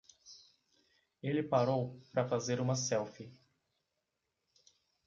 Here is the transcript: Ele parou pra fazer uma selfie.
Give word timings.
Ele 1.21 1.43
parou 1.43 2.01
pra 2.11 2.27
fazer 2.27 2.59
uma 2.59 2.73
selfie. 2.73 3.31